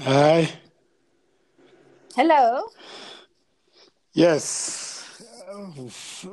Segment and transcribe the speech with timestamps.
[0.00, 0.50] Hi.
[2.16, 2.64] Hello.
[4.12, 5.22] Yes.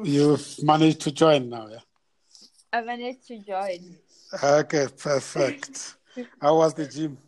[0.03, 1.79] You've managed to join now, yeah?
[2.73, 3.97] I managed to join.
[4.43, 5.95] Okay, perfect.
[6.41, 7.19] How was the gym?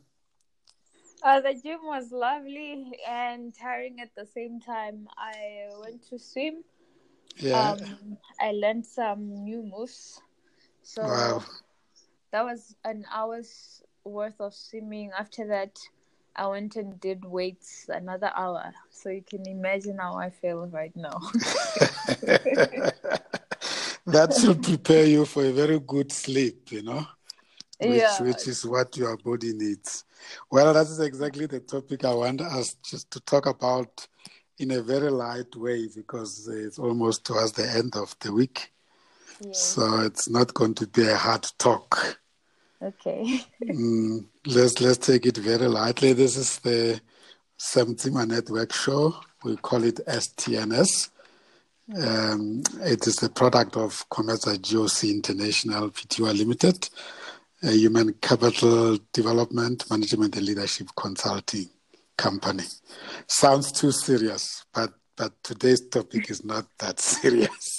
[1.21, 5.07] Uh, the gym was lovely and tiring at the same time.
[5.15, 6.63] I went to swim.
[7.37, 7.73] Yeah.
[7.73, 10.19] Um, I learned some new moves.
[10.81, 11.43] So wow.
[12.31, 15.11] that was an hour's worth of swimming.
[15.15, 15.77] After that,
[16.35, 18.73] I went and did weights another hour.
[18.89, 21.19] So you can imagine how I feel right now.
[24.05, 27.05] that should prepare you for a very good sleep, you know?
[27.79, 28.21] Which, yeah.
[28.21, 30.05] which is what your body needs.
[30.49, 34.07] Well, that is exactly the topic I want us just to talk about
[34.59, 38.71] in a very light way because it's almost towards the end of the week.
[39.41, 39.51] Yeah.
[39.53, 42.19] So it's not going to be a hard talk.
[42.83, 43.39] Okay.
[43.63, 46.11] Mm, let's let's take it very lightly.
[46.11, 46.99] This is the
[47.55, 49.15] Septima Network show.
[49.45, 51.09] We call it STNS.
[51.95, 56.89] Um, it is a product of Cometa GOC International Pty Limited,
[57.63, 61.69] a human capital development, management, and leadership consulting
[62.17, 62.63] company.
[63.27, 67.72] Sounds too serious, but but today's topic is not that serious.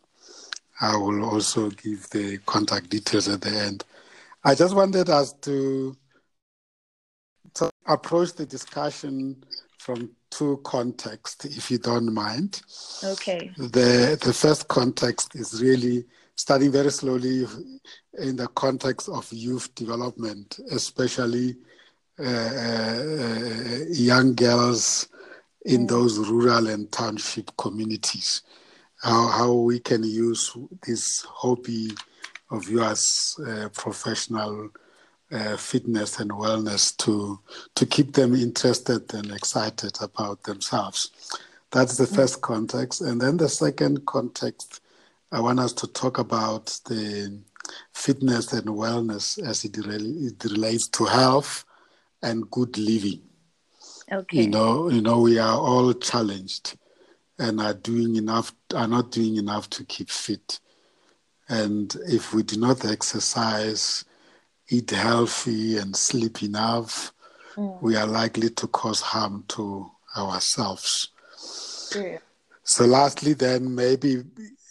[0.81, 3.85] I will also give the contact details at the end.
[4.43, 5.95] I just wanted us to,
[7.55, 9.41] to approach the discussion
[9.79, 12.61] from two contexts, if you don't mind.
[13.03, 13.51] Okay.
[13.57, 17.45] The the first context is really studying very slowly
[18.19, 21.55] in the context of youth development, especially
[22.19, 25.09] uh, uh, young girls
[25.65, 28.41] in those rural and township communities.
[29.01, 31.91] How how we can use this hobby
[32.51, 34.69] of yours, uh, professional
[35.31, 37.39] uh, fitness and wellness, to
[37.75, 41.11] to keep them interested and excited about themselves.
[41.71, 44.81] That's the first context, and then the second context
[45.35, 47.41] I want us to talk about the
[47.91, 51.65] fitness and wellness as it, rel- it relates to health
[52.23, 53.21] and good living.
[54.09, 54.43] Okay.
[54.43, 56.77] You know, you know, we are all challenged
[57.37, 60.61] and are doing enough, are not doing enough to keep fit.
[61.49, 64.05] And if we do not exercise,
[64.69, 67.11] eat healthy, and sleep enough,
[67.57, 67.81] mm.
[67.81, 71.09] we are likely to cause harm to ourselves.
[71.93, 72.19] Yeah.
[72.63, 74.23] So, lastly, then maybe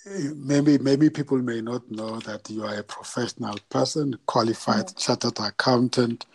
[0.07, 6.27] maybe maybe people may not know that you are a professional person, qualified chartered accountant,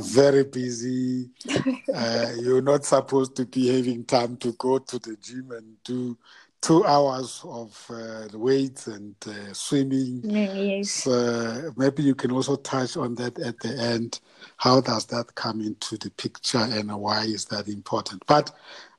[0.00, 1.30] very busy.
[1.94, 6.16] uh, you're not supposed to be having time to go to the gym and do
[6.60, 10.20] two hours of uh, weights and uh, swimming.
[10.24, 10.90] Yes.
[10.90, 14.20] So maybe you can also touch on that at the end.
[14.56, 18.24] How does that come into the picture and why is that important?
[18.26, 18.52] But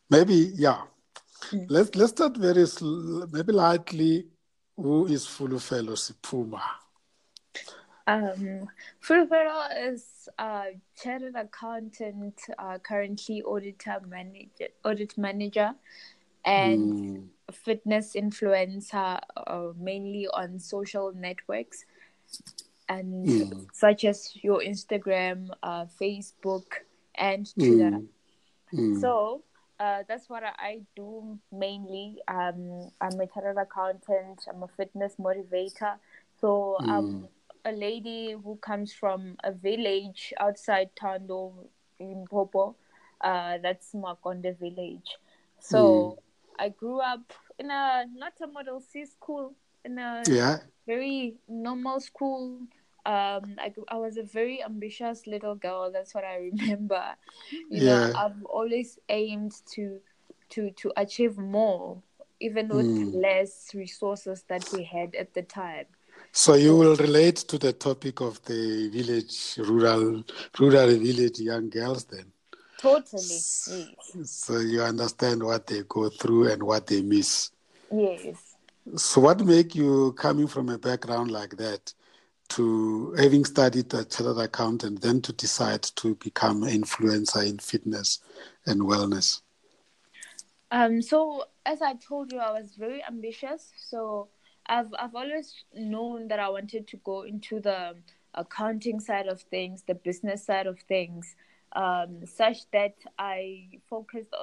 [0.09, 0.81] maybe, yeah.
[1.69, 4.27] Let's let's start very sl- maybe lightly.
[4.77, 6.61] Who is Fulufelo Sipuma?
[8.07, 8.69] Um,
[9.01, 15.75] Fulufelo is a chartered accountant, uh, currently auditor manager, audit manager,
[16.45, 21.85] and Mm, fitness influencer, uh, mainly on social networks,
[22.87, 23.67] and Mm.
[23.73, 27.91] such as your Instagram, uh, Facebook, and Twitter.
[27.91, 28.07] mm,
[28.73, 29.43] mm, So
[29.79, 32.17] uh, that's what I do mainly.
[32.27, 34.45] Um, I'm a chartered accountant.
[34.49, 35.97] I'm a fitness motivator.
[36.39, 37.27] So I'm
[37.65, 41.67] a lady who comes from a village outside Tando
[41.99, 42.75] in Popo.
[43.21, 45.17] Uh, that's Makonde village.
[45.59, 46.19] So
[46.59, 50.57] I grew up in a not a model C school, in a yeah.
[50.85, 52.61] very normal school.
[53.07, 55.91] Um, I, I was a very ambitious little girl.
[55.91, 57.03] That's what I remember.
[57.69, 59.99] You know, I've always aimed to
[60.49, 62.03] to to achieve more,
[62.39, 63.13] even with Mm.
[63.13, 65.87] less resources that we had at the time.
[66.33, 70.23] So you will relate to the topic of the village, rural,
[70.59, 72.31] rural village young girls then.
[72.77, 73.43] Totally.
[73.65, 74.15] Yes.
[74.23, 77.51] So you understand what they go through and what they miss.
[77.91, 78.55] Yes.
[78.95, 81.93] So what make you coming from a background like that
[82.49, 88.19] to having studied a chartered accountant then to decide to become an influencer in fitness
[88.65, 89.41] and wellness?
[90.71, 93.71] Um, so as I told you, I was very ambitious.
[93.77, 94.29] So
[94.65, 97.95] I've I've always known that I wanted to go into the
[98.33, 101.35] accounting side of things, the business side of things,
[101.73, 104.33] um, such that I focused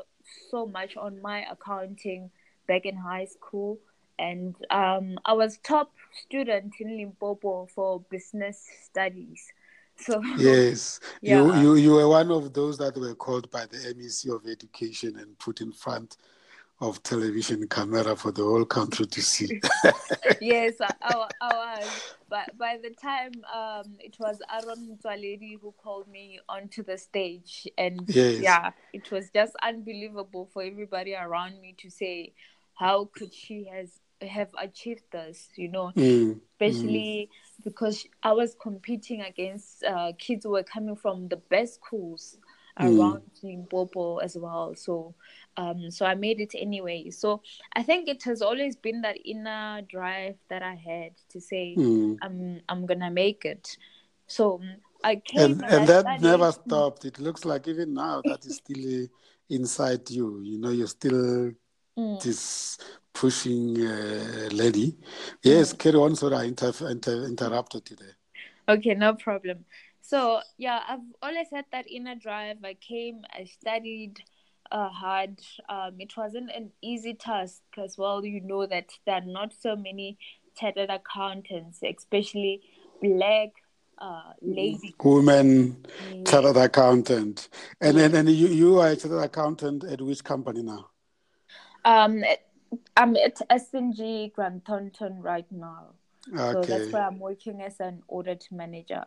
[0.51, 2.31] so much on my accounting
[2.67, 3.79] back in high school
[4.19, 5.93] and um, I was top
[6.27, 9.53] student in Limpopo for business studies.
[9.97, 11.37] So yes, yeah.
[11.37, 15.17] you, you you were one of those that were called by the MEC of Education
[15.19, 16.17] and put in front
[16.81, 19.61] of television camera for the whole country to see.
[20.41, 22.15] yes, I, I, I, was.
[22.29, 27.69] But by the time um, it was Aaron Motsoaledi who called me onto the stage,
[27.79, 28.41] and yes.
[28.41, 32.33] yeah, it was just unbelievable for everybody around me to say,
[32.75, 35.49] how could she has have achieved this?
[35.57, 36.41] You know, mm.
[36.53, 37.65] especially mm.
[37.65, 42.39] because I was competing against uh, kids who were coming from the best schools
[42.79, 42.99] mm.
[42.99, 44.75] around Limpopo as well.
[44.75, 45.15] So
[45.57, 47.11] um, so I made it anyway.
[47.11, 47.43] So
[47.75, 52.17] I think it has always been that inner drive that I had to say, mm.
[52.23, 53.77] I'm I'm gonna make it.
[54.27, 54.61] So
[55.03, 57.05] I came and, and that never stopped.
[57.05, 59.07] It looks like even now that is still
[59.51, 60.41] inside you.
[60.43, 61.53] You know, you're still
[61.99, 62.23] mm.
[62.23, 62.79] this
[63.13, 64.97] pushing uh, lady.
[65.43, 65.79] Yes, mm.
[65.79, 66.17] carry on.
[66.17, 68.17] Sorry, I inter- inter- interrupted you there.
[68.77, 69.65] Okay, no problem.
[70.01, 72.59] So yeah, I've always had that inner drive.
[72.65, 74.21] I came, I studied
[74.71, 75.39] uh, hard.
[75.69, 78.25] Um, it wasn't an easy task as well.
[78.25, 80.19] You know that there are not so many
[80.59, 82.63] chartered accountants, especially
[83.03, 83.51] black
[83.99, 84.93] uh, ladies.
[85.03, 85.87] Women
[86.27, 87.49] chartered accountant.
[87.81, 90.91] And then and, and you, you are a chartered accountant at which company now?
[91.85, 92.25] Um,
[92.97, 95.89] I'm at SNG Grant Thornton right now.
[96.29, 96.53] Okay.
[96.53, 99.05] So that's where I'm working as an audit manager.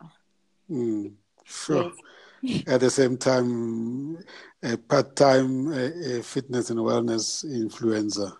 [0.70, 1.12] Mm,
[1.44, 1.84] sure.
[1.84, 1.94] Yes.
[2.66, 4.18] at the same time
[4.62, 8.32] a part-time uh, fitness and wellness influencer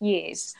[0.00, 0.54] yes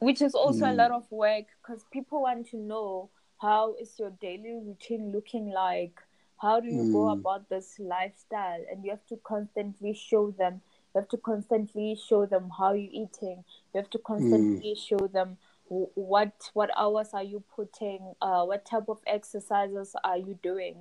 [0.00, 0.70] which is also mm.
[0.70, 3.08] a lot of work because people want to know
[3.40, 5.98] how is your daily routine looking like
[6.42, 6.92] how do you mm.
[6.92, 10.60] go about this lifestyle and you have to constantly show them
[10.94, 14.88] you have to constantly show them how you're eating you have to constantly mm.
[14.88, 15.36] show them
[15.66, 20.76] what what hours are you putting uh, what type of exercises are you doing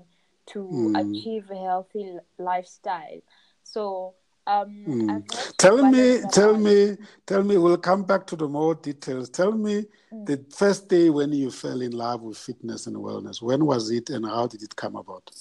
[0.45, 0.99] to mm.
[0.99, 3.21] achieve a healthy lifestyle.
[3.63, 4.13] So
[4.45, 5.57] um, mm.
[5.57, 7.57] tell me, tell me, tell me.
[7.57, 9.29] We'll come back to the more details.
[9.29, 10.25] Tell me mm.
[10.25, 13.41] the first day when you fell in love with fitness and wellness.
[13.41, 15.31] When was it, and how did it come about?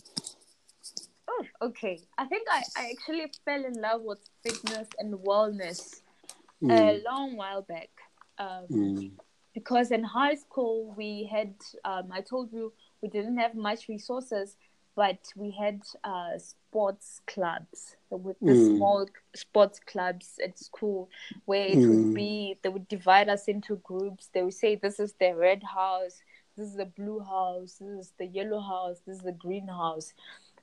[1.61, 2.01] Okay.
[2.19, 6.01] I think I, I actually fell in love with fitness and wellness
[6.69, 7.05] a hmm.
[7.05, 7.91] long while back.
[8.39, 9.07] Um, hmm.
[9.55, 11.55] because in high school we had,
[11.85, 12.73] um, I told you,
[13.03, 14.57] we didn't have much resources
[14.95, 18.77] but we had uh, sports clubs with the mm.
[18.77, 21.09] small sports clubs at school
[21.47, 21.89] where it mm.
[21.89, 25.63] would be they would divide us into groups they would say this is the red
[25.63, 26.21] house
[26.57, 30.13] this is the blue house this is the yellow house this is the green house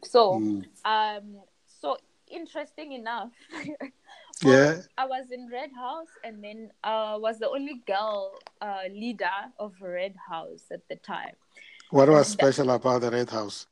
[0.03, 0.65] so mm.
[0.85, 1.37] um
[1.81, 1.97] so
[2.27, 3.31] interesting enough
[4.43, 9.39] yeah i was in red house and then uh, was the only girl uh, leader
[9.57, 11.33] of red house at the time
[11.89, 13.67] what was and special that, about the red house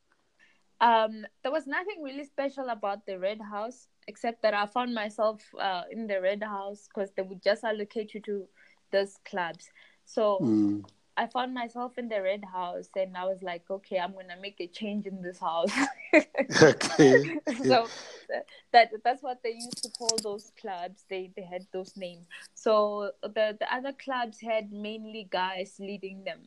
[0.79, 5.41] um, there was nothing really special about the red house except that I found myself
[5.59, 8.47] uh, in the red house because they would just allocate you to
[8.91, 9.69] those clubs.
[10.05, 10.85] So mm.
[11.17, 14.57] I found myself in the red house and I was like, okay, I'm gonna make
[14.59, 15.71] a change in this house.
[16.61, 17.39] okay.
[17.63, 17.87] so
[18.71, 21.05] that that's what they used to call those clubs.
[21.09, 22.27] They they had those names.
[22.53, 26.41] So the the other clubs had mainly guys leading them.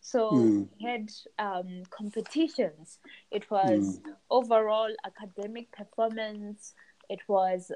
[0.00, 0.68] So mm.
[0.78, 2.98] we had um, competitions.
[3.30, 4.12] It was mm.
[4.28, 6.74] overall academic performance.
[7.08, 7.70] It was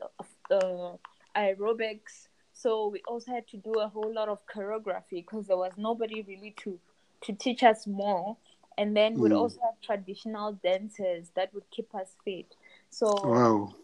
[0.51, 0.97] uh,
[1.37, 2.29] aerobics.
[2.63, 6.23] So we also had to do a whole lot of choreography because there was nobody
[6.23, 6.79] really to
[7.23, 8.37] to teach us more.
[8.79, 9.21] And then mm.
[9.21, 12.55] we'd also have traditional dances that would keep us fit.
[12.91, 13.75] So wow.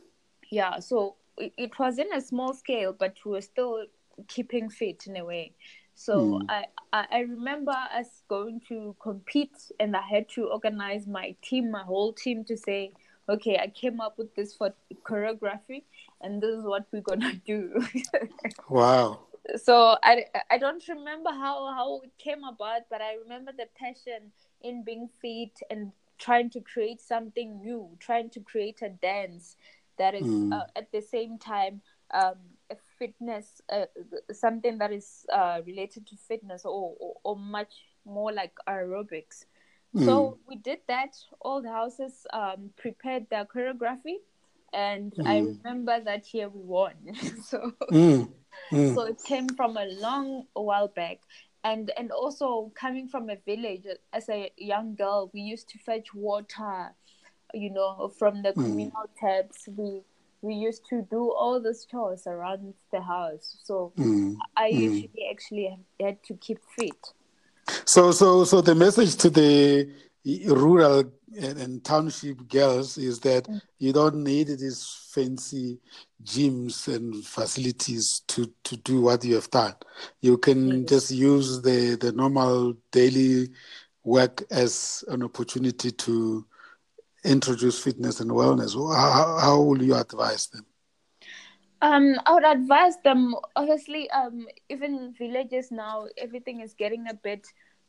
[0.51, 3.85] yeah, so it, it was in a small scale, but we were still
[4.29, 5.53] keeping fit in a way.
[5.95, 6.47] So mm.
[6.49, 11.83] I, I remember us going to compete, and I had to organize my team, my
[11.83, 12.93] whole team, to say,
[13.29, 15.83] okay, I came up with this for choreography,
[16.21, 17.85] and this is what we're gonna do.
[18.69, 19.21] wow.
[19.63, 24.33] So I, I don't remember how how it came about, but I remember the passion
[24.63, 29.57] in being fit and trying to create something new, trying to create a dance
[29.99, 30.53] that is mm.
[30.53, 31.81] uh, at the same time
[32.13, 32.37] um,
[32.99, 33.87] fitness, uh,
[34.33, 39.45] something that is uh, related to fitness or, or, or, much more like aerobics.
[39.95, 40.05] Mm.
[40.05, 41.17] So we did that.
[41.41, 44.17] All the houses um, prepared their choreography,
[44.77, 45.27] and mm.
[45.27, 46.93] I remember that year we won.
[47.43, 48.29] so, mm.
[48.71, 51.21] so it came from a long while back.
[51.65, 56.15] And, and also coming from a village as a young girl, we used to fetch
[56.15, 56.95] water,
[57.55, 58.55] you know, from the mm.
[58.55, 59.67] communal taps.
[59.75, 60.03] We
[60.43, 63.57] we used to do all the chores around the house.
[63.65, 64.37] So mm.
[64.57, 64.79] I mm.
[64.79, 67.13] usually actually had to keep fit.
[67.85, 69.91] So, so, so the message to the
[70.47, 71.05] rural
[71.41, 73.61] and, and township girls is that mm.
[73.79, 75.79] you don't need these fancy
[76.23, 79.75] gyms and facilities to, to do what you have done.
[80.21, 83.49] You can just use the, the normal daily
[84.05, 86.47] work as an opportunity to
[87.25, 88.75] introduce fitness and wellness.
[88.75, 90.67] How, how will you advise them?
[91.83, 93.35] Um, I would advise them.
[93.55, 97.47] Obviously, um, even villages now, everything is getting a bit,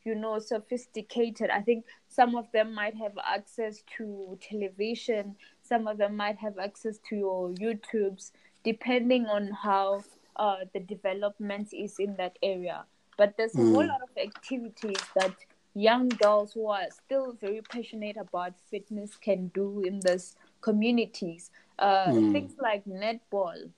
[0.08, 1.50] you know, sophisticated.
[1.50, 5.36] I think some of them might have access to television.
[5.62, 8.30] Some of them might have access to your YouTubes,
[8.64, 10.02] depending on how
[10.36, 12.84] uh, the development is in that area.
[13.18, 13.88] But there's a whole mm.
[13.88, 15.34] lot of activities that
[15.74, 21.50] young girls who are still very passionate about fitness can do in these communities.
[21.78, 22.32] Uh, mm.
[22.32, 23.70] Things like netball,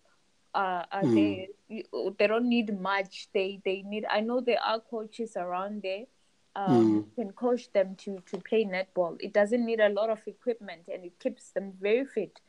[0.55, 1.15] uh, mm.
[1.15, 1.49] they
[2.19, 3.29] they don't need much.
[3.33, 4.05] They they need.
[4.11, 6.05] I know there are coaches around there.
[6.57, 7.15] Um, mm.
[7.15, 9.17] Can coach them to to play netball.
[9.21, 12.41] It doesn't need a lot of equipment, and it keeps them very fit.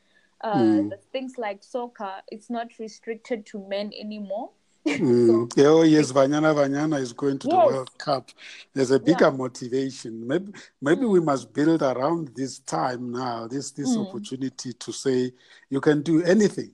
[0.43, 0.91] Uh, mm.
[1.11, 4.49] Things like soccer, it's not restricted to men anymore.
[4.87, 5.53] Mm.
[5.53, 7.55] so, oh yes, Banyana Banyana is going to yes.
[7.55, 8.31] the World Cup.
[8.73, 9.29] There's a bigger yeah.
[9.29, 10.27] motivation.
[10.27, 11.11] Maybe maybe mm.
[11.11, 14.07] we must build around this time now, this this mm.
[14.07, 15.33] opportunity to say
[15.69, 16.71] you can do anything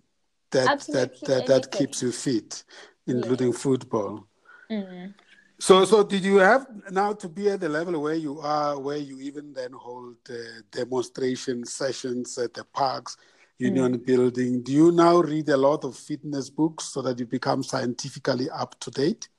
[0.51, 2.63] that Absolutely that that, that keeps you fit,
[3.07, 3.57] including yeah.
[3.57, 4.25] football.
[4.71, 5.13] Mm.
[5.59, 8.97] So so did you have now to be at the level where you are, where
[8.97, 13.17] you even then hold uh, demonstration sessions at the parks?
[13.59, 14.05] union mm.
[14.05, 14.61] building.
[14.61, 18.79] Do you now read a lot of fitness books so that you become scientifically up
[18.81, 19.29] to date?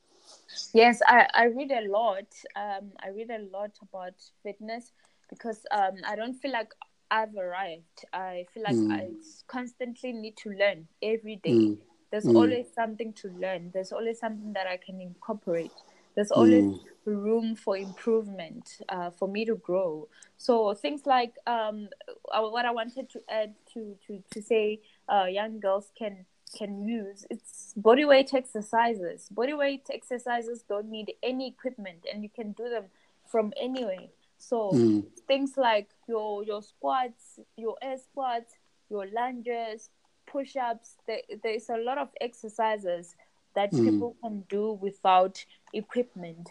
[0.75, 2.27] Yes, I, I read a lot.
[2.57, 4.93] Um, I read a lot about fitness
[5.29, 6.73] because um, I don't feel like
[7.11, 8.05] I've arrived.
[8.13, 8.93] I feel like mm.
[8.93, 9.09] I
[9.47, 11.53] constantly need to learn every day.
[11.53, 11.79] Mm.
[12.11, 12.37] There's mm.
[12.37, 13.71] always something to learn.
[13.73, 15.73] There's always something that I can incorporate.
[16.19, 16.81] There's always mm.
[17.05, 20.09] room for improvement uh, for me to grow.
[20.37, 21.91] So things like um,
[22.33, 26.27] uh, what I wanted to add to to to say, uh, young girls can
[26.59, 29.29] can use it's body weight exercises.
[29.31, 32.87] Body weight exercises don't need any equipment, and you can do them
[33.25, 34.09] from anywhere.
[34.39, 35.05] So mm.
[35.29, 38.55] things like your your squats, your air squats,
[38.91, 39.91] your lunges,
[40.27, 40.97] push-ups.
[41.07, 43.15] There, there's a lot of exercises
[43.55, 43.85] that mm.
[43.85, 46.51] people can do without equipment.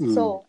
[0.00, 0.14] Mm.
[0.14, 0.44] So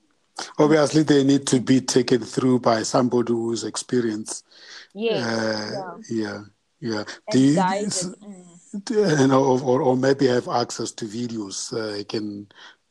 [0.57, 4.45] obviously they need to be taken through by somebody who's experienced.
[4.93, 6.41] Yes, uh, yeah.
[6.79, 7.03] yeah, yeah.
[7.31, 9.21] Do you, mm.
[9.21, 12.47] and, or, or maybe have access to videos uh, you can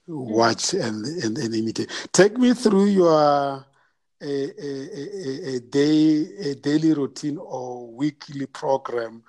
[0.06, 0.84] watch mm.
[0.84, 1.90] and, and, and imitate.
[2.12, 3.64] Take me through your
[4.22, 9.22] a, a, a, a, day a daily routine or weekly program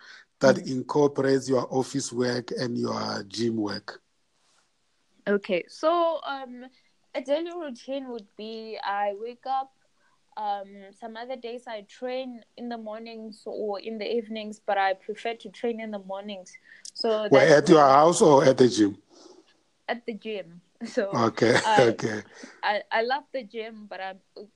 [0.45, 4.01] that incorporates your office work and your gym work?
[5.27, 6.65] Okay, so um,
[7.15, 9.73] a daily routine would be I wake up.
[10.37, 14.93] Um, some other days I train in the mornings or in the evenings, but I
[14.93, 16.57] prefer to train in the mornings.
[16.93, 18.97] So Where, at your house or at the gym?
[19.87, 20.61] At the gym.
[20.85, 22.21] So okay, I, okay.
[22.63, 24.13] I, I love the gym, but I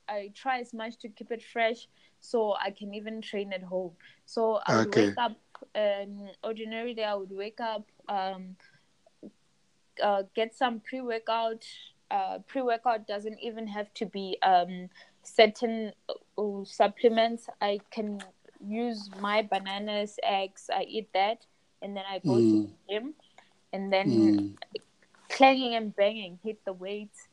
[0.08, 1.88] I try as much to keep it fresh,
[2.20, 3.96] so I can even train at home.
[4.26, 4.88] So I okay.
[4.88, 5.40] wake up
[5.76, 8.56] an ordinary day, I would wake up, um,
[10.02, 11.66] uh, get some pre workout.
[12.12, 14.90] Uh, pre workout doesn't even have to be um,
[15.24, 17.48] certain uh, supplements.
[17.62, 18.22] I can
[18.66, 20.70] use my bananas, eggs.
[20.74, 21.46] I eat that,
[21.82, 22.38] and then I go mm.
[22.38, 23.14] to the gym,
[23.74, 24.58] and then mm.
[25.30, 27.28] clanging and banging, hit the weights.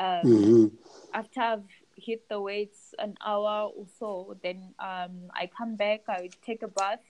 [0.00, 0.66] Um, mm-hmm.
[1.12, 6.02] After I've hit the weights an hour or so, then um, I come back.
[6.08, 7.00] I take a bath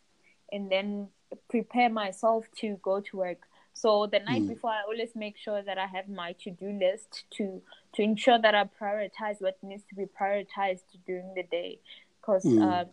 [0.53, 1.09] and then
[1.49, 3.39] prepare myself to go to work.
[3.75, 4.49] So the night mm.
[4.49, 7.63] before, I always make sure that I have my to-do list to
[7.95, 11.81] to ensure that I prioritize what needs to be prioritized during the day,
[12.21, 12.63] because mm.
[12.63, 12.87] um,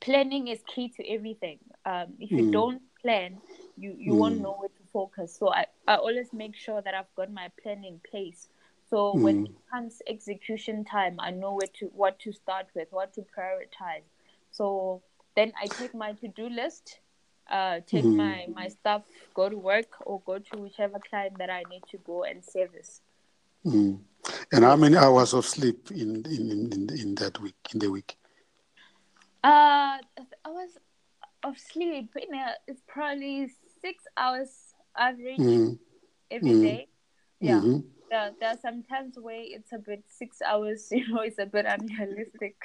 [0.00, 1.58] planning is key to everything.
[1.84, 2.52] Um, if you mm.
[2.52, 3.38] don't plan,
[3.76, 4.42] you you won't mm.
[4.42, 5.36] know where to focus.
[5.38, 8.48] So I, I always make sure that I've got my plan in place.
[8.88, 9.50] So when mm.
[9.50, 14.06] it comes execution time, I know where to what to start with, what to prioritize.
[14.50, 15.02] So
[15.36, 16.98] then I take my to do list,
[17.50, 18.16] uh, take mm-hmm.
[18.16, 19.02] my, my stuff,
[19.34, 23.02] go to work or go to whichever client that I need to go and service.
[23.64, 24.00] Mm.
[24.50, 28.16] And how many hours of sleep in, in, in, in that week, in the week?
[29.44, 29.98] Uh,
[30.44, 30.70] hours
[31.44, 33.48] of sleep, you know, it's probably
[33.80, 34.48] six hours
[34.96, 35.74] average mm-hmm.
[36.30, 36.62] every mm-hmm.
[36.62, 36.88] day.
[37.40, 37.60] Yeah.
[37.60, 37.78] Mm-hmm.
[38.10, 41.46] There, there are some times where it's a bit six hours, you know, it's a
[41.46, 42.56] bit unrealistic.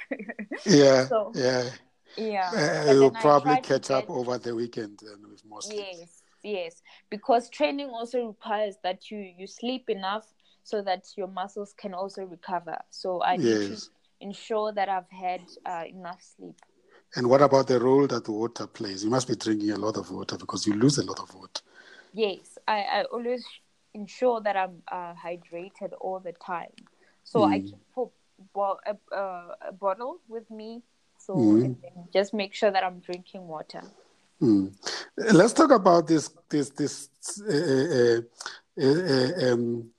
[0.64, 1.06] yeah.
[1.08, 1.68] so, yeah
[2.16, 2.84] Yeah.
[2.88, 5.84] Uh, you'll probably catch up over the weekend and with more sleep.
[5.92, 6.82] Yes, yes.
[7.10, 10.26] Because training also requires that you you sleep enough
[10.64, 12.76] so that your muscles can also recover.
[12.90, 13.76] So I need to
[14.20, 16.56] ensure that I've had uh, enough sleep.
[17.14, 19.04] And what about the role that water plays?
[19.04, 21.60] You must be drinking a lot of water because you lose a lot of water.
[22.14, 23.44] Yes, I, I always
[23.94, 26.72] ensure that I'm uh, hydrated all the time.
[27.24, 27.52] So mm.
[27.52, 27.76] I keep
[28.56, 28.60] a,
[29.14, 29.16] a,
[29.68, 30.82] a, bottle with me.
[31.24, 31.76] So mm.
[32.12, 33.82] just make sure that I'm drinking water.
[34.40, 34.74] Mm.
[35.16, 37.08] Let's talk about this this this
[37.48, 38.22] uh,
[38.76, 39.90] uh, uh, um,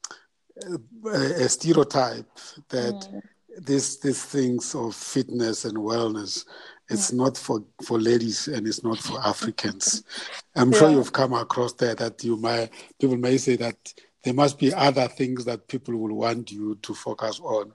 [1.05, 2.29] a stereotype
[2.69, 3.21] that mm.
[3.57, 6.45] this these things of fitness and wellness
[6.89, 7.17] it's mm.
[7.17, 10.03] not for for ladies and it's not for Africans.
[10.55, 10.79] I'm yeah.
[10.79, 14.73] sure you've come across that that you might people may say that there must be
[14.73, 17.71] other things that people will want you to focus on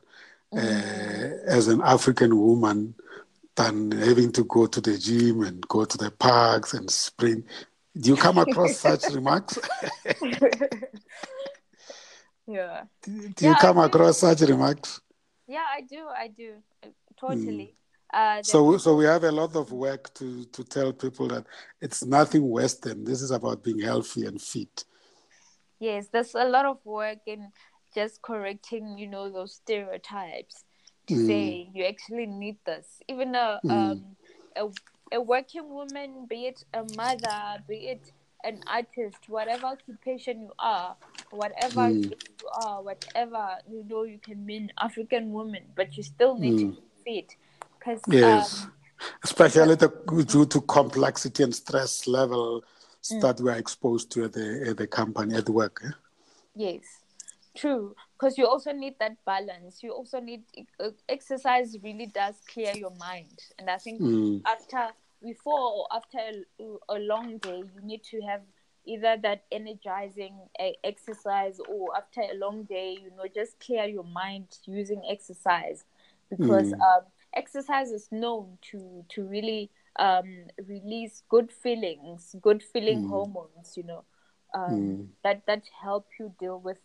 [0.53, 0.59] mm.
[0.59, 2.95] uh, as an African woman
[3.59, 7.45] than having to go to the gym and go to the parks and sprint.
[7.97, 9.59] Do you come across such remarks?
[12.49, 12.85] Yeah.
[13.03, 15.03] Do, do yeah, you come across such remarks?
[15.47, 16.07] Yeah, I do.
[16.09, 16.55] I do.
[17.21, 17.75] Totally.
[18.15, 18.39] Mm.
[18.39, 21.45] Uh, so, so we have a lot of work to to tell people that
[21.83, 23.05] it's nothing Western.
[23.05, 24.85] This is about being healthy and fit.
[25.79, 27.53] Yes, there's a lot of work in
[27.95, 30.65] just correcting, you know, those stereotypes.
[31.17, 33.03] Say you actually need this.
[33.09, 33.71] Even a mm.
[33.71, 34.17] um
[34.57, 34.69] a,
[35.17, 38.13] a working woman, be it a mother, be it
[38.45, 40.97] an artist, whatever occupation you are,
[41.31, 42.05] whatever mm.
[42.05, 46.55] you are, whatever you know you can be an African woman, but you still need
[46.55, 46.75] mm.
[46.75, 47.37] to be fit.
[47.79, 48.73] Because yes, um,
[49.25, 49.89] especially the,
[50.27, 52.65] due to complexity and stress level
[53.05, 53.21] mm.
[53.21, 55.81] that we're exposed to at the at the company at work.
[55.85, 55.91] Eh?
[56.55, 56.83] Yes,
[57.59, 57.95] true.
[58.19, 59.83] Because you also need that balance.
[59.83, 60.43] You also need
[60.81, 61.77] uh, exercise.
[61.83, 64.43] Really does clear your mind, and I think mm.
[64.47, 64.89] after
[65.23, 68.43] before or after a, a long day, you need to have
[68.89, 70.35] either that energizing
[70.83, 75.85] exercise or after a long day, you know, just clear your mind using exercise
[76.31, 76.81] because mm.
[76.81, 77.03] um,
[77.35, 83.09] exercise is known to to really um, release good feelings, good feeling mm.
[83.11, 84.05] hormones, you know,
[84.55, 85.07] um, mm.
[85.23, 86.79] that that help you deal with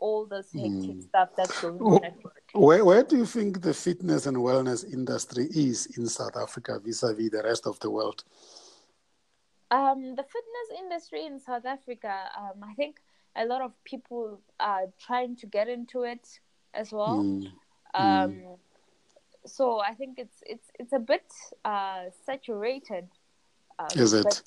[0.00, 1.02] all this hectic mm.
[1.02, 2.42] stuff that's going on at work.
[2.52, 7.30] Where, where do you think the fitness and wellness industry is in South Africa vis-a-vis
[7.30, 8.24] the rest of the world?
[9.70, 12.96] Um, the fitness industry in South Africa, um, I think
[13.36, 16.40] a lot of people are trying to get into it
[16.74, 17.18] as well.
[17.18, 17.46] Mm.
[17.94, 18.58] Um, mm.
[19.46, 21.24] So I think it's it's it's a bit
[21.64, 23.08] uh, saturated.
[23.78, 24.42] Um, is it?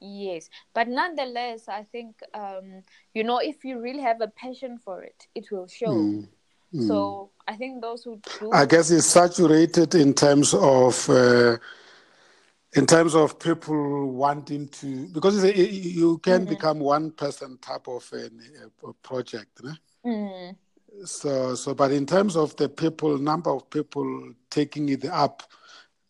[0.00, 2.82] Yes, but nonetheless, I think um,
[3.14, 5.88] you know if you really have a passion for it, it will show.
[5.88, 6.28] Mm.
[6.74, 6.88] Mm.
[6.88, 8.50] So I think those who do.
[8.52, 11.08] I guess it's saturated in terms of.
[11.08, 11.58] Uh,
[12.74, 16.50] in terms of people wanting to, because a, you can mm-hmm.
[16.50, 18.26] become one person type of a,
[18.86, 19.78] a project, né?
[20.04, 20.56] Mm.
[21.04, 25.42] So, so, but in terms of the people, number of people taking it up,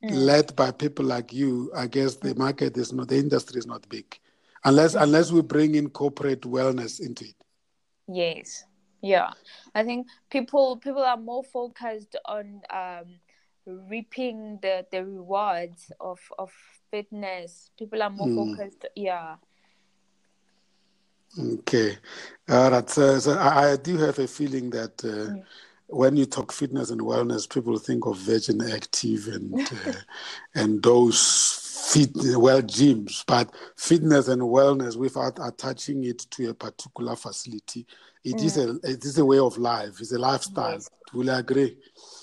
[0.06, 0.14] mm.
[0.14, 3.88] led by people like you, I guess the market is not, the industry is not
[3.88, 4.18] big,
[4.64, 7.34] unless unless we bring in corporate wellness into it.
[8.08, 8.64] Yes,
[9.02, 9.30] yeah,
[9.74, 13.20] I think people people are more focused on um,
[13.66, 16.52] reaping the the rewards of of
[16.90, 17.70] fitness.
[17.78, 18.56] People are more mm.
[18.56, 19.36] focused, yeah.
[21.38, 21.98] Okay,
[22.48, 22.88] all right.
[22.88, 25.04] So, so I, I, do have a feeling that.
[25.04, 25.44] Uh, mm
[25.88, 29.92] when you talk fitness and wellness, people think of Virgin Active and uh,
[30.54, 33.24] and those fit well gyms.
[33.26, 37.86] But fitness and wellness, without attaching it to a particular facility,
[38.24, 38.44] it mm.
[38.44, 40.00] is a it is a way of life.
[40.00, 40.72] It's a lifestyle.
[40.72, 40.90] Yes.
[41.12, 41.76] Will you agree?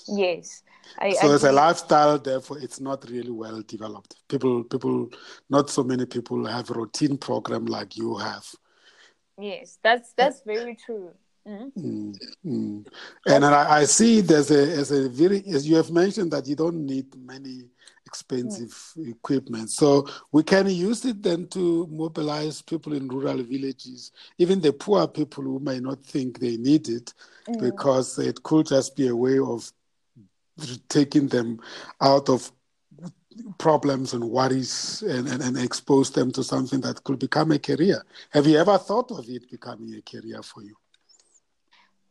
[0.08, 0.62] Yes.
[0.98, 4.16] I, so I it's a lifestyle, therefore it's not really well developed.
[4.28, 5.08] People, people,
[5.48, 8.46] not so many people have routine program like you have.
[9.38, 11.10] Yes, that's that's very true.
[11.46, 12.12] Mm-hmm.
[12.46, 12.86] Mm,
[13.26, 16.56] And I, I, see there's a, as a very, as you have mentioned that you
[16.56, 17.68] don't need many
[18.06, 19.10] expensive mm.
[19.10, 19.70] equipment.
[19.70, 25.06] So we can use it then to mobilize people in rural villages, even the poor
[25.06, 27.12] people who may not think they need it,
[27.46, 27.60] mm.
[27.60, 29.70] because it could just be a way of
[30.88, 31.60] taking them
[32.00, 32.50] out of
[33.58, 38.02] problems and worries and, and, and expose them to something that could become a career.
[38.30, 40.76] Have you ever thought of it becoming a career for you?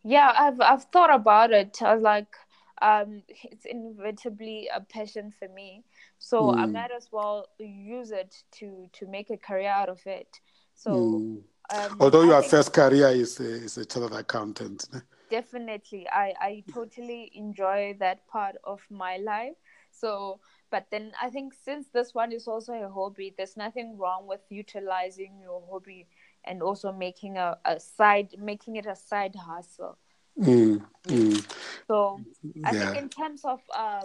[0.03, 2.35] Yeah i've i've thought about it i was like
[2.81, 5.83] um it's inevitably a passion for me
[6.17, 6.57] so mm.
[6.57, 6.73] i hmm.
[6.73, 10.39] might as well use it to to make a career out of it
[10.75, 11.41] so mm.
[11.73, 14.89] um, although your first career is a, is a chartered accountant
[15.29, 19.55] definitely i i totally enjoy that part of my life
[19.91, 20.39] so
[20.73, 24.39] but then I think since this one is also a hobby, there's nothing wrong with
[24.49, 26.07] utilizing your hobby
[26.45, 29.97] and also making a, a side making it a side hustle.
[30.39, 31.55] Mm, mm.
[31.87, 32.19] So
[32.65, 32.91] I yeah.
[32.91, 34.03] think in terms of um,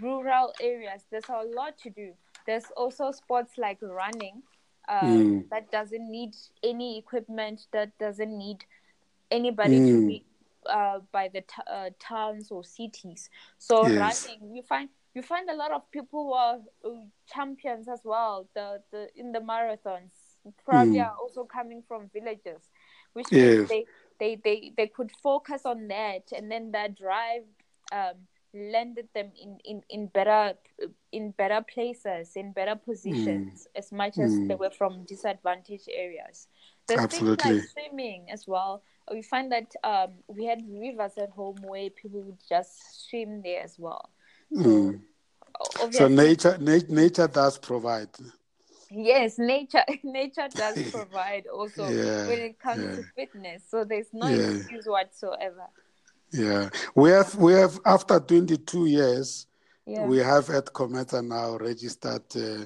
[0.00, 2.12] rural areas, there's a lot to do.
[2.46, 4.42] There's also sports like running
[4.88, 5.48] um, mm.
[5.50, 8.64] that doesn't need any equipment, that doesn't need
[9.30, 10.06] anybody to mm.
[10.08, 10.24] be
[10.66, 13.30] uh, by the t- uh, towns or cities.
[13.58, 14.26] So yes.
[14.26, 18.48] running, you find you find a lot of people who are uh, champions as well.
[18.54, 20.10] The the in the marathons
[20.64, 21.04] probably mm.
[21.04, 22.62] are also coming from villages,
[23.12, 23.84] which means they,
[24.18, 27.44] they they they could focus on that, and then that drive
[27.92, 28.14] um,
[28.54, 30.54] landed them in, in, in better
[31.10, 33.78] in better places, in better positions, mm.
[33.78, 34.48] as much as mm.
[34.48, 36.48] they were from disadvantaged areas.
[36.86, 37.50] There's Absolutely.
[37.50, 38.82] things like swimming as well.
[39.10, 43.62] We find that um, we had rivers at home where people would just swim there
[43.62, 44.10] as well.
[44.52, 45.00] So, mm.
[45.90, 48.08] so nature, na- nature does provide
[48.92, 52.96] yes nature nature does provide also yeah, when it comes yeah.
[52.96, 54.50] to fitness so there's no yeah.
[54.50, 55.66] excuse whatsoever
[56.32, 59.46] yeah we have we have after 22 years
[59.84, 62.64] we have at cometa now registered uh,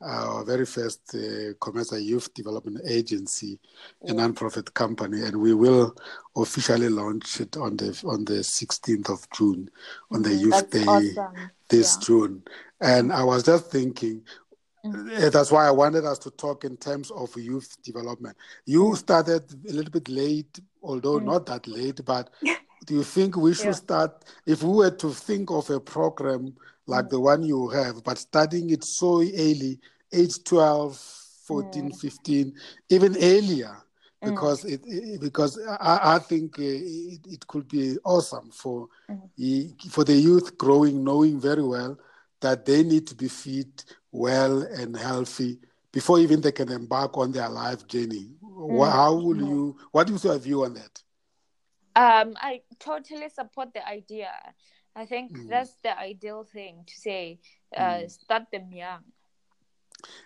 [0.00, 3.58] our very first uh, cometa youth development agency
[4.02, 5.96] a non-profit company and we will
[6.36, 9.68] officially launch it on the on the 16th of june
[10.12, 10.40] on the mm-hmm.
[10.40, 11.50] youth That's day awesome.
[11.68, 12.42] this june
[12.80, 14.47] and i was just thinking Mm.
[14.84, 18.36] That's why I wanted us to talk in terms of youth development.
[18.64, 21.24] You started a little bit late, although mm.
[21.24, 22.30] not that late, but
[22.86, 23.72] do you think we should yeah.
[23.72, 26.54] start, if we were to think of a program
[26.86, 27.10] like mm.
[27.10, 29.78] the one you have, but studying it so early,
[30.12, 30.96] age 12,
[31.44, 32.00] 14, mm.
[32.00, 32.54] 15,
[32.90, 33.76] even earlier?
[34.22, 34.30] Mm.
[34.30, 39.90] Because it, it, because I, I think uh, it, it could be awesome for mm.
[39.90, 41.96] for the youth growing knowing very well
[42.40, 45.58] that they need to be fit well and healthy
[45.92, 48.30] before even they can embark on their life journey.
[48.42, 48.92] Mm.
[48.92, 49.76] How will you?
[49.90, 51.02] What is your view on that?
[51.96, 54.30] Um, I totally support the idea.
[54.94, 55.48] I think mm.
[55.48, 57.40] that's the ideal thing to say.
[57.76, 58.10] Uh, mm.
[58.10, 59.02] Start them young.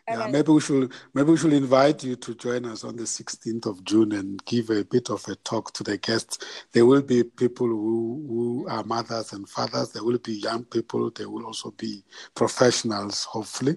[0.08, 3.66] Yeah, maybe we should maybe we should invite you to join us on the 16th
[3.66, 6.38] of June and give a bit of a talk to the guests.
[6.72, 9.92] There will be people who, who are mothers and fathers.
[9.92, 11.10] There will be young people.
[11.10, 12.04] There will also be
[12.34, 13.76] professionals, hopefully.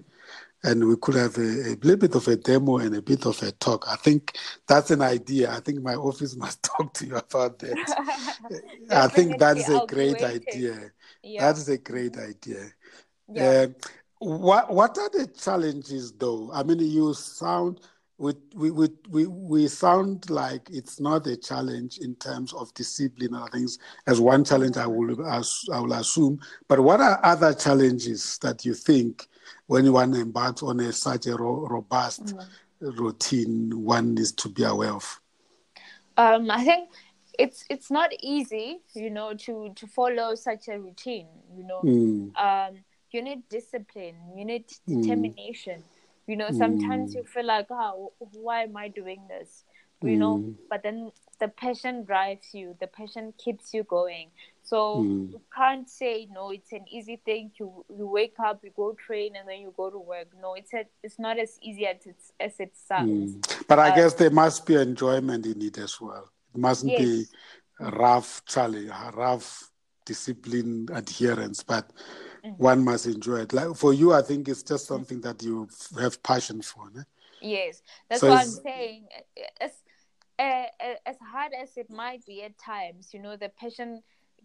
[0.64, 3.40] And we could have a, a little bit of a demo and a bit of
[3.42, 3.86] a talk.
[3.88, 5.52] I think that's an idea.
[5.52, 8.62] I think my office must talk to you about that.
[8.90, 10.90] I think that is a great idea.
[11.22, 11.46] Yeah.
[11.46, 12.66] That is a great idea.
[13.28, 13.66] Yeah.
[13.68, 16.50] Uh, what what are the challenges though?
[16.52, 17.80] I mean, you sound
[18.18, 18.70] we, we,
[19.10, 24.20] we, we, sound like it's not a challenge in terms of discipline or things as
[24.20, 26.40] one challenge I will, I will assume.
[26.66, 29.28] But what are other challenges that you think
[29.66, 33.02] when one embarks on a, such a ro- robust mm-hmm.
[33.02, 35.20] routine one needs to be aware of?
[36.16, 36.88] Um, I think
[37.38, 41.82] it's it's not easy, you know, to, to follow such a routine, you know.
[41.82, 42.36] Mm.
[42.40, 45.02] Um, you need discipline you need mm.
[45.02, 46.28] determination mm.
[46.28, 47.16] you know sometimes mm.
[47.16, 49.64] you feel like oh why am i doing this
[50.02, 50.54] you know mm.
[50.68, 54.28] but then the passion drives you the passion keeps you going
[54.62, 55.30] so mm.
[55.30, 59.34] you can't say no it's an easy thing you you wake up you go train
[59.36, 62.32] and then you go to work no it's a, it's not as easy as it's
[62.40, 63.66] as it sounds mm.
[63.68, 67.00] but i uh, guess there must be enjoyment in it as well it mustn't yes.
[67.00, 67.24] be
[67.80, 69.70] rough challenge rough
[70.04, 71.90] discipline adherence but
[72.46, 72.62] mm-hmm.
[72.62, 73.52] one must enjoy it.
[73.52, 75.68] Like for you, I think it's just something that you
[76.00, 76.90] have passion for.
[76.94, 77.02] Ne?
[77.40, 79.06] Yes, that's so what I'm saying.
[79.60, 79.72] As
[80.38, 80.64] uh,
[81.06, 84.02] as hard as it might be at times, you know, the passion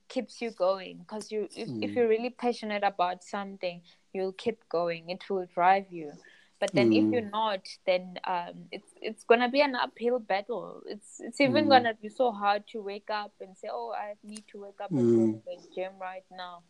[0.08, 1.84] keeps you going because you if, mm.
[1.84, 3.82] if you're really passionate about something,
[4.14, 5.10] you'll keep going.
[5.10, 6.12] It will drive you.
[6.60, 7.08] But then mm.
[7.08, 10.84] if you're not, then um, it's it's gonna be an uphill battle.
[10.86, 11.70] It's it's even mm.
[11.70, 14.92] gonna be so hard to wake up and say, "Oh, I need to wake up
[14.92, 15.34] and go mm.
[15.34, 16.62] to the gym right now."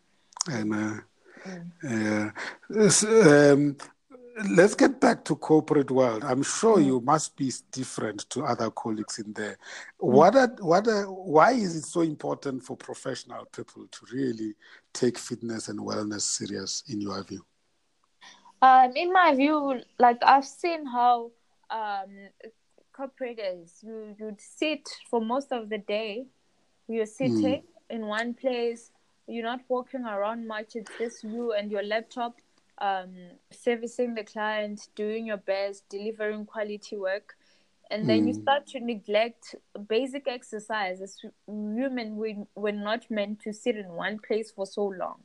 [0.50, 1.00] And uh,
[1.84, 2.32] Mm.
[2.74, 3.76] Uh, um,
[4.50, 6.24] let's get back to corporate world.
[6.24, 6.86] I'm sure mm.
[6.86, 9.52] you must be different to other colleagues in there.
[9.52, 9.56] Mm.
[9.98, 14.54] What are, what are, why is it so important for professional people to really
[14.92, 17.44] take fitness and wellness serious in your view?
[18.60, 21.32] Um, in my view, like I've seen how
[21.68, 22.28] um,
[22.96, 26.26] corporators you you sit for most of the day,
[26.86, 27.62] you're sitting mm.
[27.90, 28.92] in one place
[29.26, 30.76] you're not walking around much.
[30.76, 32.36] It's just you and your laptop,
[32.78, 33.14] um,
[33.50, 37.34] servicing the client, doing your best, delivering quality work.
[37.90, 38.28] And then mm.
[38.28, 38.42] you hmm.
[38.42, 39.54] start to neglect
[39.86, 41.02] basic exercise.
[41.02, 45.18] As women, we, we're not meant to sit in one place for so long.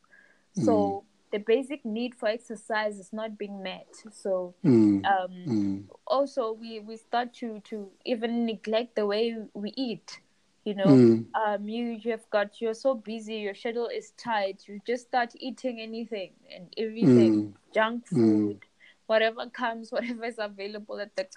[0.53, 1.03] So mm.
[1.31, 3.87] the basic need for exercise is not being met.
[4.11, 5.05] So Mm.
[5.05, 5.83] um, Mm.
[6.05, 10.19] also we we start to to even neglect the way we eat.
[10.67, 11.25] You know, Mm.
[11.33, 14.67] um, you you have got you're so busy, your schedule is tight.
[14.67, 17.53] You just start eating anything and everything, Mm.
[17.73, 18.17] junk Mm.
[18.17, 18.65] food,
[19.07, 21.27] whatever comes, whatever is available at the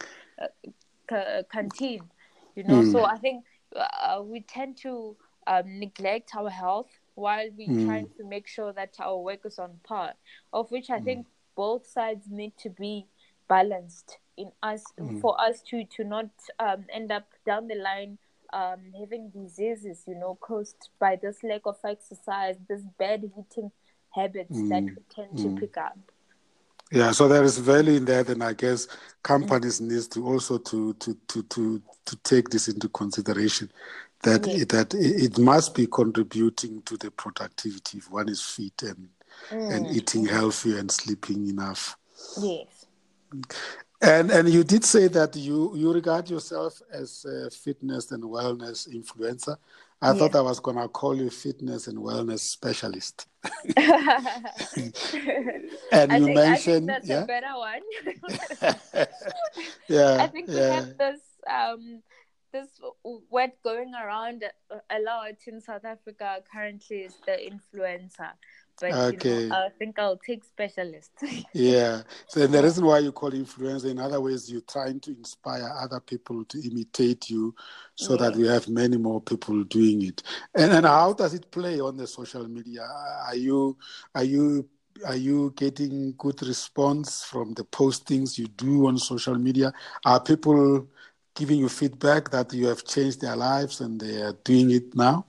[0.43, 0.49] uh,
[1.09, 2.11] ca- canteen.
[2.57, 3.13] You know, so Mm.
[3.15, 3.45] I think
[3.77, 5.17] uh, we tend to
[5.47, 7.85] um, neglect our health while we Mm.
[7.85, 10.15] trying to make sure that our work is on par.
[10.53, 13.07] Of which I think both sides need to be
[13.49, 15.21] balanced in us Mm.
[15.21, 18.19] for us to to not um, end up down the line
[18.53, 23.71] um, having diseases, you know, caused by this lack of exercise, this bad eating
[24.11, 24.97] habits that Mm.
[24.97, 25.61] we tend to Mm.
[25.61, 25.99] pick up.
[26.93, 28.89] Yeah, so there is value in that, and I guess
[29.23, 33.71] companies needs to also to to to to to take this into consideration
[34.23, 34.63] that Yes.
[34.63, 39.09] it, that it it must be contributing to the productivity if one is fit and
[39.69, 39.97] and Mm.
[39.97, 41.97] eating healthy and sleeping enough.
[42.43, 42.87] Yes.
[44.03, 48.89] And and you did say that you you regard yourself as a fitness and wellness
[48.89, 49.57] influencer.
[50.03, 53.27] I thought I was gonna call you fitness and wellness specialist.
[55.93, 57.83] And I you think, mentioned, I think that's yeah, a better one.
[59.89, 62.03] yeah, I think we have this um
[62.53, 62.69] this
[63.31, 68.33] word going around a- a lot in South Africa currently is the influencer.
[68.81, 69.11] But Okay.
[69.13, 69.19] you
[69.51, 71.13] know, I think I'll take specialist.
[71.55, 72.03] yeah.
[72.29, 76.01] So the reason why you call influencer, in other ways, you're trying to inspire other
[76.01, 77.55] people to imitate you,
[77.95, 78.39] so that Yeah.
[78.41, 80.23] we have many more people doing it.
[80.55, 82.83] And and how does it play on the social media?
[83.27, 83.77] Are you
[84.15, 84.69] are you
[85.07, 89.73] are you getting good response from the postings you do on social media?
[90.05, 90.89] Are people
[91.35, 95.27] giving you feedback that you have changed their lives and they are doing it now?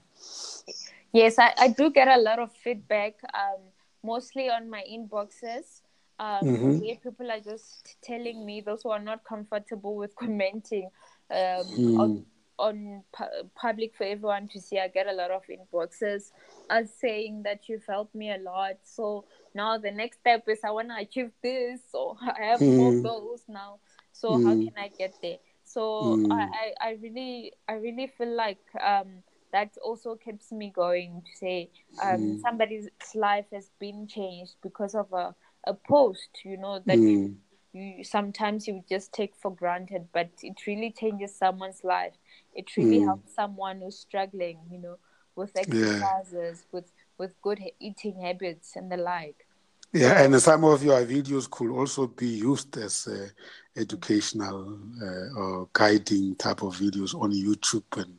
[1.12, 3.60] Yes, I, I do get a lot of feedback, um,
[4.02, 5.82] mostly on my inboxes.
[6.18, 6.78] Um, Mhm.
[6.78, 10.90] Where people are just telling me those who are not comfortable with commenting
[11.30, 11.96] um, Mm.
[11.96, 12.26] on
[12.58, 14.78] on pu- public for everyone to see.
[14.78, 16.30] I get a lot of inboxes
[16.70, 18.76] us saying that you've helped me a lot.
[18.84, 22.94] So now the next step is I want to achieve this, or I have more
[22.94, 23.02] Mm.
[23.02, 23.80] goals now.
[24.12, 24.62] So how Mm.
[24.62, 25.38] can I get there?
[25.64, 26.30] So Mm.
[26.30, 29.22] I, I, I really I really feel like um,
[29.52, 31.70] that also keeps me going to say
[32.02, 32.38] um, Mm.
[32.38, 35.34] somebody's life has been changed because of a,
[35.66, 37.36] a post you know that Mm.
[37.72, 42.14] you sometimes you just take for granted but it really changes someone's life
[42.54, 43.06] it really Mm.
[43.06, 44.96] helps someone who's struggling you know
[45.36, 46.02] with Yeah.
[46.02, 49.46] exercises with with good eating habits and the like
[49.92, 53.28] Yeah, and some of your videos could also be used as uh,
[53.76, 58.18] educational uh, or guiding type of videos on YouTube and,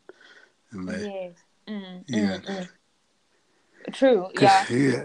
[0.73, 1.35] and yes
[1.67, 2.37] mm, Yeah.
[2.39, 2.69] mm, mm.
[3.93, 5.03] true yeah yeah.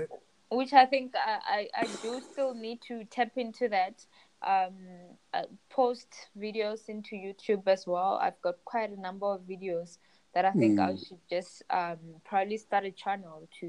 [0.50, 4.04] which I think I, I, I do still need to tap into that.
[4.40, 4.72] Um,
[5.34, 6.06] uh, post
[6.38, 8.18] videos into YouTube as well.
[8.22, 9.98] I've got quite a number of videos
[10.32, 11.08] that I think I Mm.
[11.08, 13.66] should just um, probably start a channel to,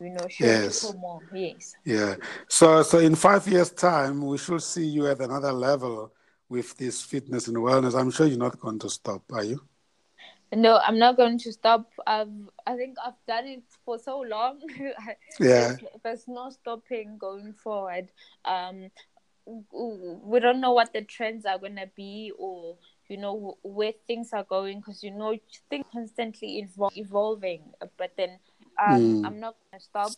[0.00, 0.80] you know, show Yes.
[0.84, 1.22] people more.
[1.32, 1.74] Yes.
[1.84, 2.16] Yeah.
[2.48, 6.12] So, so in five years' time, we should see you at another level
[6.50, 7.98] with this fitness and wellness.
[7.98, 9.60] I'm sure you're not going to stop, are you?
[10.52, 11.92] No, I'm not going to stop.
[12.06, 12.28] I've
[12.66, 14.60] I think I've done it for so long.
[15.40, 15.76] Yeah.
[16.02, 18.08] there's, no stopping going forward.
[18.44, 18.90] Um,
[19.46, 22.76] we don't know what the trends are gonna be, or
[23.08, 25.36] you know where things are going, because you know
[25.68, 27.62] things constantly evol- evolving.
[27.96, 28.38] But then
[28.80, 29.26] um, Mm.
[29.26, 30.12] I'm not gonna stop.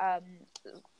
[0.00, 0.24] Um,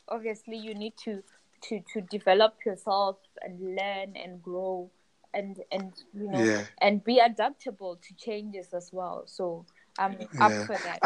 [0.08, 1.22] obviously, you need to
[1.68, 4.90] to to develop yourself and learn and grow.
[5.38, 6.62] And, and you know Yeah.
[6.80, 9.24] and be adaptable to changes as well.
[9.26, 9.66] So
[9.98, 11.02] I'm up for that.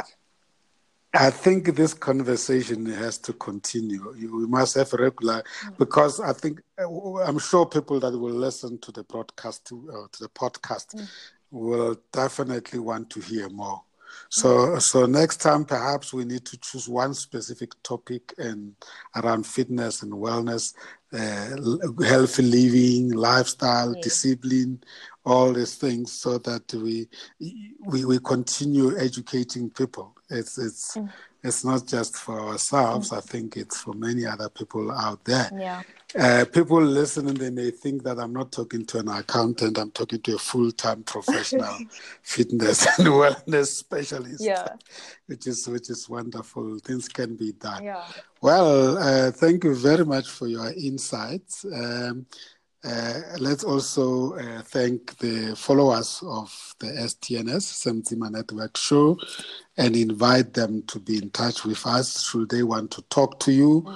[1.12, 4.14] I think this conversation has to continue.
[4.16, 5.42] You- We must have regular,
[5.78, 10.06] because I think uh, I'm sure people that will listen to the broadcast to, uh,
[10.12, 11.08] to the podcast Mm.
[11.50, 13.82] will definitely want to hear more.
[14.28, 18.74] So, so next time perhaps we need to choose one specific topic and
[19.16, 20.74] around fitness and wellness,
[21.12, 21.56] uh,
[22.04, 24.02] healthy living, lifestyle, Yes.
[24.02, 24.82] discipline,
[25.24, 27.08] all these things, so that we
[27.86, 30.16] we, we continue educating people.
[30.30, 31.12] It's it's Mm.
[31.42, 33.12] It's not just for ourselves.
[33.12, 35.50] I think it's for many other people out there.
[35.56, 35.82] Yeah.
[36.18, 39.78] Uh, people listening, they may think that I'm not talking to an accountant.
[39.78, 41.78] I'm talking to a full-time professional
[42.22, 44.42] fitness and wellness specialist.
[44.42, 44.68] Yeah.
[45.26, 46.78] which is which is wonderful.
[46.80, 47.84] Things can be done.
[47.84, 48.04] Yeah.
[48.42, 51.64] Well, uh, thank you very much for your insights.
[51.64, 52.26] Um,
[52.84, 59.18] uh, let's also uh, thank the followers of the STNS Semtima Network show
[59.76, 63.52] and invite them to be in touch with us should they want to talk to
[63.52, 63.86] you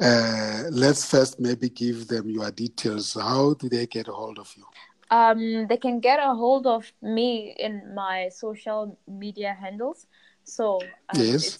[0.00, 3.14] uh, let's first maybe give them your details.
[3.14, 4.64] How do they get a hold of you?
[5.10, 10.06] Um, they can get a hold of me in my social media handles.
[10.44, 11.34] So um, yes.
[11.34, 11.58] it's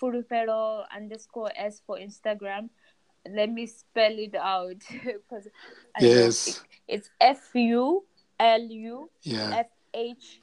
[0.00, 2.68] Fulufelo underscore S for Instagram.
[3.28, 5.48] Let me spell it out because
[6.00, 8.04] yes, it's F U
[8.38, 9.10] L U.
[9.26, 10.40] F H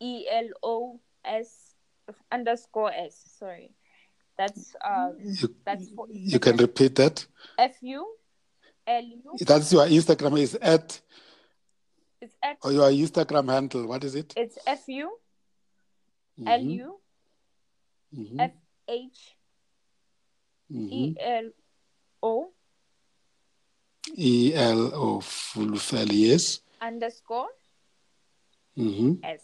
[0.00, 1.74] E L O S
[2.32, 3.36] underscore S.
[3.38, 3.70] Sorry,
[4.36, 7.24] that's um you, that's for you can repeat that.
[7.56, 8.14] F U
[8.86, 9.36] L U.
[9.40, 11.00] That's your Instagram is at.
[12.20, 12.56] It's at.
[12.62, 13.86] Or your Instagram handle.
[13.86, 14.34] What is it?
[14.36, 15.18] It's F U
[16.46, 16.98] L U
[18.14, 18.22] mm-hmm.
[18.22, 18.40] Mm-hmm.
[18.40, 18.52] F
[18.88, 19.36] H
[20.70, 21.48] E L mm-hmm.
[22.22, 22.50] O
[24.16, 25.22] E L O
[26.10, 26.60] yes.
[26.80, 27.48] Underscore
[28.76, 29.14] mm-hmm.
[29.22, 29.42] S.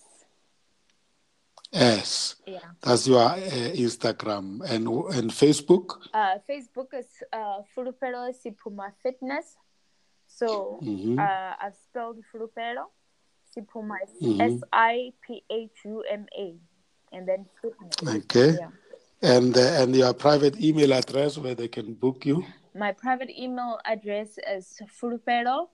[1.72, 2.36] S.
[2.46, 2.58] Yeah.
[2.80, 5.98] That's your uh, Instagram and and Facebook.
[6.14, 9.56] Uh, Facebook is uh, Fulufelo Sipuma Fitness.
[10.28, 11.18] So mm-hmm.
[11.18, 12.86] uh, I've spelled Fulufelo
[13.50, 14.40] Sipuma mm-hmm.
[14.40, 16.54] S I P H U M A,
[17.12, 18.16] and then fitness.
[18.22, 18.56] Okay.
[18.60, 18.70] Yeah.
[19.22, 22.44] And uh, and your private email address where they can book you.
[22.74, 25.68] My private email address is fulufelo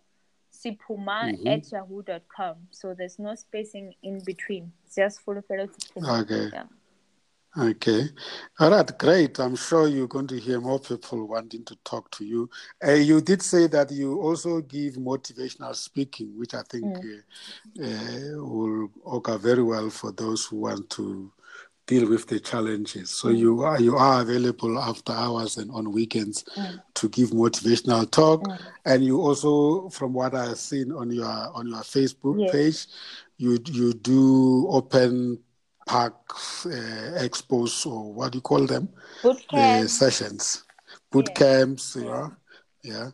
[0.52, 1.46] sipuma mm-hmm.
[1.46, 2.56] at yahoo.com.
[2.70, 4.72] So there's no spacing in between.
[4.84, 6.22] It's just fulufelo sipuma.
[6.22, 6.50] Okay.
[6.52, 6.64] Yeah.
[7.58, 8.04] Okay.
[8.60, 9.40] All right, great.
[9.40, 12.48] I'm sure you're going to hear more people wanting to talk to you.
[12.86, 17.22] Uh, you did say that you also give motivational speaking, which I think Mm.
[17.80, 21.32] uh, uh, will augur very well for those who want to
[21.90, 23.10] deal with the challenges.
[23.10, 26.80] So you are you are available after hours and on weekends Mm.
[26.98, 28.40] to give motivational talk.
[28.44, 28.58] Mm.
[28.90, 29.52] And you also,
[29.90, 32.52] from what I've seen on your on your Facebook Yes.
[32.52, 32.80] page,
[33.38, 34.20] you you do
[34.78, 35.38] open
[35.86, 38.88] parks uh, expos or what do you call them?
[39.22, 39.88] Boot camp.
[39.90, 40.44] sessions,
[41.10, 41.38] boot Yeah.
[41.42, 41.96] camps.
[41.96, 42.28] Yeah,
[42.90, 43.10] yeah,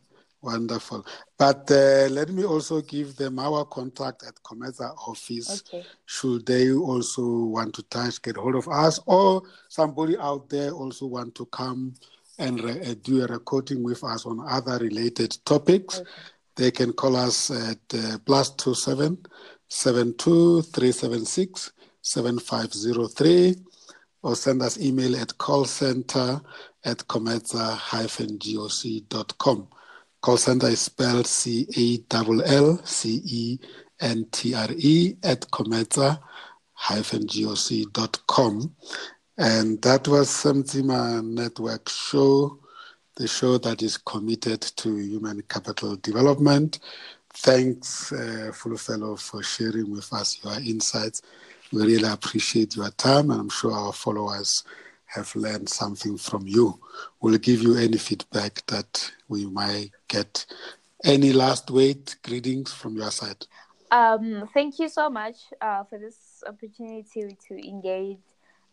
[0.46, 1.04] wonderful.
[1.36, 5.84] But uh, let me also give them our contact at Cometa office Okay.
[6.06, 7.22] should they also
[7.56, 11.94] want to touch, get hold of us, or somebody out there also want to come
[12.38, 16.10] and re- uh, do a recording with us on other related topics, Okay.
[16.56, 19.18] they can call us at uh, plus two seven
[19.68, 23.56] seven two three seven six seven five zero three,
[24.22, 26.40] or send us email at callcenter
[26.84, 29.68] at cometa-goc.com.
[30.20, 33.58] Call center is spelled C A L L C E
[34.00, 36.18] N T R E at cometa
[36.78, 38.74] goc.com.
[39.38, 42.58] And that was Semtima Network show,
[43.16, 46.78] the show that is committed to human capital development.
[47.34, 51.20] Thanks, uh, fellow, for sharing with us your insights.
[51.70, 54.64] We really appreciate your time, and I'm sure our followers
[55.06, 56.78] have learned something from you.
[57.20, 60.46] We'll give you any feedback that we might get.
[61.04, 63.46] Any last word, greetings from your side?
[63.90, 68.18] Um, thank you so much uh, for this opportunity to engage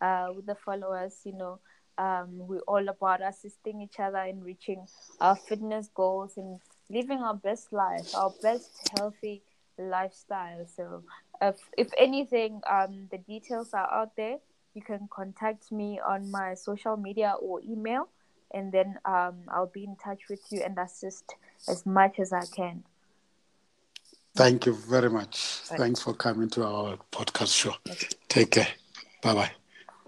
[0.02, 1.16] uh, with the followers.
[1.24, 1.60] You know,
[1.98, 4.88] um, we're all about assisting each other in reaching
[5.22, 9.44] our fitness goals and living our best life, our best healthy
[9.78, 10.66] lifestyle.
[10.76, 11.04] So,
[11.42, 14.38] if, if anything, um, the details are out there.
[14.74, 18.10] You can contact me on my social media or email,
[18.52, 21.36] and then um, I'll be in touch with you and assist
[21.68, 22.84] as much as I can.
[24.36, 25.60] Thank you very much.
[25.66, 27.76] Thanks for coming to our podcast show.
[28.28, 28.68] Take care.
[29.22, 29.52] Bye bye.